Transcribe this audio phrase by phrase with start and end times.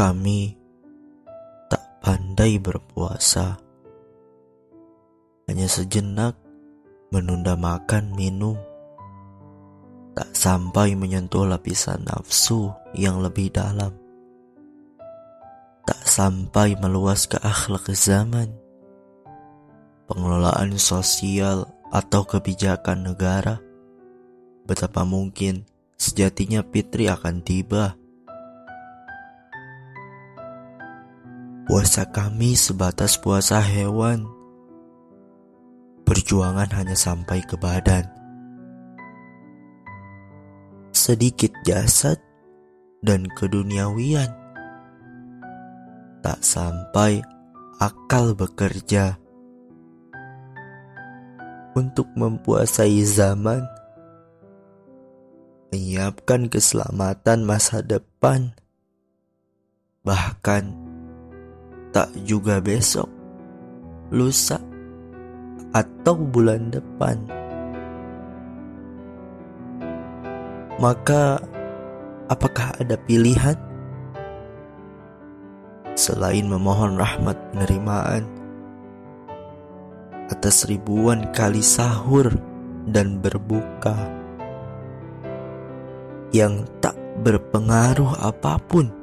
[0.00, 0.56] Kami
[1.68, 3.60] tak pandai berpuasa,
[5.44, 6.40] hanya sejenak
[7.12, 8.56] menunda makan minum,
[10.16, 13.92] tak sampai menyentuh lapisan nafsu yang lebih dalam,
[15.84, 18.56] tak sampai meluas ke akhlak zaman,
[20.08, 23.60] pengelolaan sosial atau kebijakan negara.
[24.64, 25.68] Betapa mungkin
[26.00, 27.99] sejatinya Fitri akan tiba
[31.70, 34.26] Puasa kami sebatas puasa hewan.
[36.02, 38.10] Perjuangan hanya sampai ke badan.
[40.90, 42.18] Sedikit jasad
[43.06, 44.34] dan keduniawian.
[46.26, 47.22] Tak sampai
[47.78, 49.14] akal bekerja
[51.78, 53.62] untuk mempuasai zaman,
[55.70, 58.58] menyiapkan keselamatan masa depan,
[60.02, 60.79] bahkan
[61.90, 63.10] tak juga besok,
[64.14, 64.58] lusa,
[65.74, 67.18] atau bulan depan.
[70.80, 71.42] Maka,
[72.32, 73.58] apakah ada pilihan
[75.92, 78.24] selain memohon rahmat penerimaan
[80.32, 82.32] atas ribuan kali sahur
[82.88, 83.92] dan berbuka
[86.30, 88.99] yang tak berpengaruh apa pun?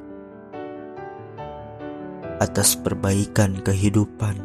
[2.37, 4.37] Atas perbaikan kehidupan.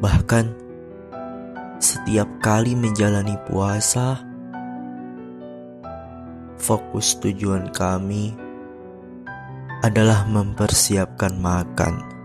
[0.00, 0.46] Bahkan
[1.80, 4.20] setiap kali menjalani puasa,
[6.60, 8.36] fokus tujuan kami
[9.80, 12.19] adalah mempersiapkan makan